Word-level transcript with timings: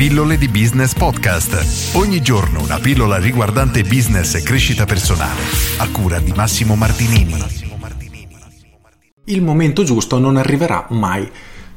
Pillole 0.00 0.38
di 0.38 0.48
Business 0.48 0.94
Podcast. 0.94 1.94
Ogni 1.94 2.22
giorno 2.22 2.62
una 2.62 2.78
pillola 2.78 3.18
riguardante 3.18 3.82
business 3.82 4.34
e 4.34 4.42
crescita 4.42 4.86
personale. 4.86 5.42
A 5.76 5.90
cura 5.90 6.18
di 6.20 6.32
Massimo 6.32 6.74
Martinini. 6.74 7.34
Il 9.26 9.42
momento 9.42 9.84
giusto 9.84 10.18
non 10.18 10.38
arriverà 10.38 10.86
mai 10.88 11.30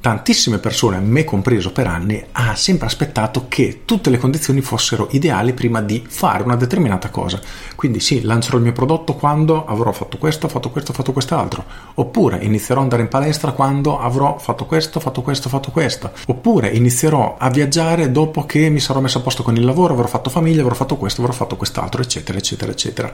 tantissime 0.00 0.58
persone, 0.58 0.98
me 0.98 1.24
compreso 1.24 1.72
per 1.72 1.86
anni, 1.86 2.24
ha 2.32 2.54
sempre 2.54 2.86
aspettato 2.86 3.46
che 3.48 3.82
tutte 3.84 4.08
le 4.08 4.16
condizioni 4.16 4.62
fossero 4.62 5.08
ideali 5.10 5.52
prima 5.52 5.82
di 5.82 6.02
fare 6.08 6.42
una 6.42 6.56
determinata 6.56 7.10
cosa. 7.10 7.38
Quindi 7.76 8.00
sì, 8.00 8.22
lancerò 8.22 8.56
il 8.56 8.62
mio 8.62 8.72
prodotto 8.72 9.14
quando 9.14 9.66
avrò 9.66 9.92
fatto 9.92 10.16
questo, 10.16 10.48
fatto 10.48 10.70
questo, 10.70 10.94
fatto 10.94 11.12
quest'altro. 11.12 11.64
Oppure 11.94 12.38
inizierò 12.38 12.80
ad 12.80 12.84
andare 12.84 13.02
in 13.02 13.08
palestra 13.08 13.52
quando 13.52 14.00
avrò 14.00 14.38
fatto 14.38 14.64
questo, 14.64 15.00
fatto 15.00 15.20
questo, 15.20 15.48
fatto 15.50 15.70
questo. 15.70 16.10
Oppure 16.26 16.68
inizierò 16.68 17.36
a 17.38 17.50
viaggiare 17.50 18.10
dopo 18.10 18.46
che 18.46 18.70
mi 18.70 18.80
sarò 18.80 19.00
messo 19.00 19.18
a 19.18 19.22
posto 19.22 19.42
con 19.42 19.56
il 19.56 19.64
lavoro, 19.64 19.92
avrò 19.92 20.06
fatto 20.06 20.30
famiglia, 20.30 20.62
avrò 20.62 20.74
fatto 20.74 20.96
questo, 20.96 21.20
avrò 21.20 21.34
fatto 21.34 21.56
quest'altro, 21.56 22.00
eccetera, 22.00 22.38
eccetera, 22.38 22.72
eccetera. 22.72 23.12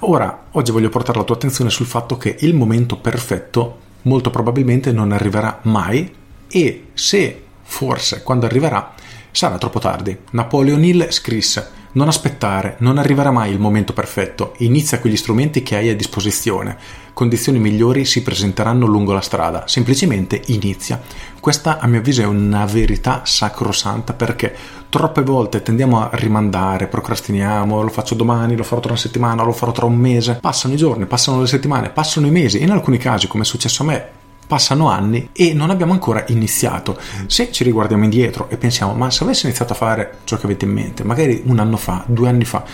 Ora, 0.00 0.46
oggi 0.52 0.72
voglio 0.72 0.88
portare 0.88 1.18
la 1.18 1.24
tua 1.24 1.36
attenzione 1.36 1.70
sul 1.70 1.86
fatto 1.86 2.16
che 2.16 2.36
il 2.40 2.54
momento 2.54 2.96
perfetto 2.96 3.84
molto 4.06 4.30
probabilmente 4.30 4.92
non 4.92 5.12
arriverà 5.12 5.60
mai 5.62 6.12
e 6.48 6.84
se 6.94 7.42
forse 7.62 8.22
quando 8.22 8.46
arriverà 8.46 8.94
sarà 9.30 9.58
troppo 9.58 9.78
tardi. 9.78 10.16
Napoleon 10.30 10.82
Hill 10.82 11.10
scrisse 11.10 11.70
non 11.96 12.08
aspettare, 12.08 12.76
non 12.80 12.98
arriverà 12.98 13.30
mai 13.30 13.50
il 13.50 13.58
momento 13.58 13.94
perfetto, 13.94 14.52
inizia 14.58 15.00
con 15.00 15.10
gli 15.10 15.16
strumenti 15.16 15.62
che 15.62 15.76
hai 15.76 15.88
a 15.88 15.96
disposizione, 15.96 16.76
condizioni 17.14 17.58
migliori 17.58 18.04
si 18.04 18.22
presenteranno 18.22 18.84
lungo 18.84 19.14
la 19.14 19.22
strada, 19.22 19.66
semplicemente 19.66 20.42
inizia. 20.46 21.00
Questa 21.40 21.78
a 21.78 21.86
mio 21.86 22.00
avviso 22.00 22.20
è 22.20 22.26
una 22.26 22.66
verità 22.66 23.22
sacrosanta 23.24 24.12
perché 24.12 24.54
troppe 24.90 25.22
volte 25.22 25.62
tendiamo 25.62 26.02
a 26.02 26.10
rimandare, 26.12 26.86
procrastiniamo, 26.86 27.80
lo 27.80 27.88
faccio 27.88 28.14
domani, 28.14 28.56
lo 28.56 28.62
farò 28.62 28.82
tra 28.82 28.92
una 28.92 29.00
settimana, 29.00 29.42
lo 29.42 29.52
farò 29.52 29.72
tra 29.72 29.86
un 29.86 29.96
mese, 29.96 30.34
passano 30.34 30.74
i 30.74 30.76
giorni, 30.76 31.06
passano 31.06 31.40
le 31.40 31.46
settimane, 31.46 31.88
passano 31.88 32.26
i 32.26 32.30
mesi, 32.30 32.62
in 32.62 32.72
alcuni 32.72 32.98
casi 32.98 33.26
come 33.26 33.44
è 33.44 33.46
successo 33.46 33.82
a 33.82 33.86
me 33.86 34.24
passano 34.46 34.88
anni 34.88 35.30
e 35.32 35.52
non 35.54 35.70
abbiamo 35.70 35.92
ancora 35.92 36.24
iniziato. 36.28 36.98
Se 37.26 37.50
ci 37.52 37.64
riguardiamo 37.64 38.04
indietro 38.04 38.48
e 38.48 38.56
pensiamo, 38.56 38.94
ma 38.94 39.10
se 39.10 39.24
avessi 39.24 39.46
iniziato 39.46 39.72
a 39.72 39.76
fare 39.76 40.18
ciò 40.24 40.36
che 40.36 40.46
avete 40.46 40.64
in 40.64 40.72
mente, 40.72 41.04
magari 41.04 41.42
un 41.46 41.58
anno 41.58 41.76
fa, 41.76 42.04
due 42.06 42.28
anni 42.28 42.44
fa, 42.44 42.64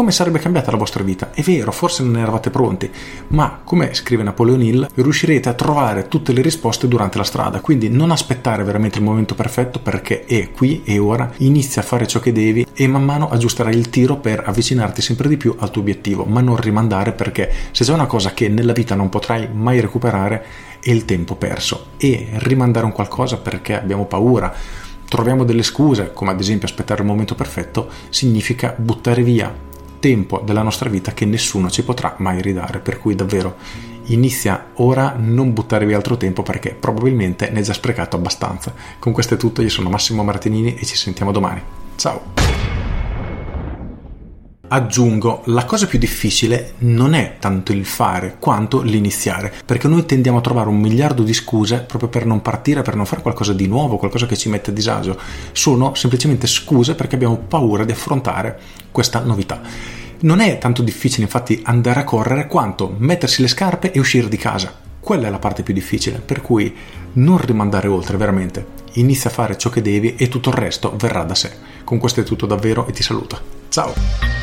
come 0.00 0.12
sarebbe 0.12 0.38
cambiata 0.38 0.70
la 0.70 0.78
vostra 0.78 1.04
vita? 1.04 1.30
È 1.30 1.42
vero, 1.42 1.70
forse 1.72 2.02
non 2.02 2.16
eravate 2.16 2.48
pronti, 2.48 2.90
ma 3.28 3.60
come 3.62 3.92
scrive 3.92 4.22
Napoleon 4.22 4.62
Hill, 4.62 4.88
riuscirete 4.94 5.50
a 5.50 5.52
trovare 5.52 6.08
tutte 6.08 6.32
le 6.32 6.40
risposte 6.40 6.88
durante 6.88 7.18
la 7.18 7.24
strada, 7.24 7.60
quindi 7.60 7.90
non 7.90 8.10
aspettare 8.10 8.64
veramente 8.64 8.96
il 8.96 9.04
momento 9.04 9.34
perfetto 9.34 9.78
perché 9.78 10.24
è 10.24 10.52
qui 10.52 10.80
e 10.86 10.98
ora, 10.98 11.30
inizia 11.40 11.82
a 11.82 11.84
fare 11.84 12.06
ciò 12.06 12.18
che 12.18 12.32
devi 12.32 12.66
e 12.72 12.86
man 12.86 13.04
mano 13.04 13.28
aggiusterai 13.28 13.74
il 13.74 13.90
tiro 13.90 14.16
per 14.16 14.42
avvicinarti 14.46 15.02
sempre 15.02 15.28
di 15.28 15.36
più 15.36 15.54
al 15.58 15.70
tuo 15.70 15.82
obiettivo, 15.82 16.24
ma 16.24 16.40
non 16.40 16.56
rimandare 16.56 17.12
perché 17.12 17.52
se 17.70 17.84
c'è 17.84 17.92
una 17.92 18.06
cosa 18.06 18.32
che 18.32 18.48
nella 18.48 18.72
vita 18.72 18.94
non 18.94 19.10
potrai 19.10 19.50
mai 19.52 19.80
recuperare 19.80 20.44
è 20.80 20.90
il 20.90 21.04
tempo 21.04 21.34
perso. 21.34 21.88
E 21.98 22.26
rimandare 22.36 22.86
un 22.86 22.92
qualcosa 22.92 23.36
perché 23.36 23.78
abbiamo 23.78 24.06
paura. 24.06 24.50
Troviamo 25.06 25.44
delle 25.44 25.62
scuse, 25.62 26.14
come 26.14 26.30
ad 26.30 26.40
esempio 26.40 26.66
aspettare 26.66 27.02
il 27.02 27.06
momento 27.06 27.34
perfetto, 27.34 27.90
significa 28.08 28.74
buttare 28.78 29.22
via 29.22 29.68
tempo 30.00 30.42
della 30.44 30.62
nostra 30.62 30.90
vita 30.90 31.12
che 31.12 31.24
nessuno 31.24 31.70
ci 31.70 31.84
potrà 31.84 32.14
mai 32.18 32.42
ridare. 32.42 32.80
Per 32.80 32.98
cui 32.98 33.14
davvero 33.14 33.56
inizia 34.06 34.70
ora, 34.74 35.14
non 35.16 35.52
buttare 35.52 35.86
via 35.86 35.96
altro 35.96 36.16
tempo 36.16 36.42
perché 36.42 36.74
probabilmente 36.74 37.50
ne 37.50 37.58
hai 37.58 37.64
già 37.64 37.72
sprecato 37.72 38.16
abbastanza. 38.16 38.74
Con 38.98 39.12
questo 39.12 39.34
è 39.34 39.36
tutto, 39.36 39.62
io 39.62 39.68
sono 39.68 39.90
Massimo 39.90 40.24
Martinini 40.24 40.74
e 40.74 40.84
ci 40.84 40.96
sentiamo 40.96 41.30
domani. 41.30 41.62
Ciao! 41.94 42.49
Aggiungo, 44.72 45.42
la 45.46 45.64
cosa 45.64 45.88
più 45.88 45.98
difficile 45.98 46.74
non 46.78 47.12
è 47.14 47.38
tanto 47.40 47.72
il 47.72 47.84
fare 47.84 48.36
quanto 48.38 48.82
l'iniziare, 48.82 49.52
perché 49.66 49.88
noi 49.88 50.06
tendiamo 50.06 50.38
a 50.38 50.40
trovare 50.40 50.68
un 50.68 50.78
miliardo 50.78 51.24
di 51.24 51.34
scuse 51.34 51.80
proprio 51.80 52.08
per 52.08 52.24
non 52.24 52.40
partire, 52.40 52.82
per 52.82 52.94
non 52.94 53.04
fare 53.04 53.20
qualcosa 53.20 53.52
di 53.52 53.66
nuovo, 53.66 53.96
qualcosa 53.96 54.26
che 54.26 54.36
ci 54.36 54.48
mette 54.48 54.70
a 54.70 54.72
disagio. 54.72 55.18
Sono 55.50 55.96
semplicemente 55.96 56.46
scuse 56.46 56.94
perché 56.94 57.16
abbiamo 57.16 57.36
paura 57.36 57.84
di 57.84 57.90
affrontare 57.90 58.60
questa 58.92 59.18
novità. 59.24 59.60
Non 60.20 60.38
è 60.38 60.58
tanto 60.58 60.82
difficile 60.82 61.24
infatti 61.24 61.60
andare 61.64 61.98
a 61.98 62.04
correre 62.04 62.46
quanto 62.46 62.94
mettersi 62.96 63.42
le 63.42 63.48
scarpe 63.48 63.90
e 63.90 63.98
uscire 63.98 64.28
di 64.28 64.36
casa. 64.36 64.72
Quella 65.00 65.26
è 65.26 65.30
la 65.30 65.40
parte 65.40 65.64
più 65.64 65.74
difficile, 65.74 66.20
per 66.20 66.42
cui 66.42 66.72
non 67.14 67.38
rimandare 67.38 67.88
oltre 67.88 68.16
veramente. 68.16 68.64
Inizia 68.92 69.30
a 69.30 69.32
fare 69.32 69.58
ciò 69.58 69.68
che 69.68 69.82
devi 69.82 70.14
e 70.14 70.28
tutto 70.28 70.50
il 70.50 70.54
resto 70.54 70.94
verrà 70.96 71.24
da 71.24 71.34
sé. 71.34 71.50
Con 71.82 71.98
questo 71.98 72.20
è 72.20 72.22
tutto 72.22 72.46
davvero 72.46 72.86
e 72.86 72.92
ti 72.92 73.02
saluto. 73.02 73.58
Ciao! 73.68 74.39